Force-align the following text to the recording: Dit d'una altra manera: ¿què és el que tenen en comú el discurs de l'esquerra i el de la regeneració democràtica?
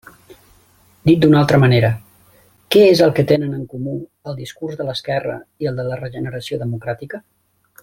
Dit 1.09 1.19
d'una 1.25 1.37
altra 1.41 1.59
manera: 1.63 1.91
¿què 2.75 2.81
és 2.93 3.03
el 3.09 3.13
que 3.19 3.27
tenen 3.33 3.53
en 3.59 3.69
comú 3.75 3.95
el 4.31 4.41
discurs 4.41 4.81
de 4.81 4.89
l'esquerra 4.89 5.37
i 5.65 5.71
el 5.73 5.79
de 5.83 5.87
la 5.93 6.01
regeneració 6.03 6.61
democràtica? 6.67 7.23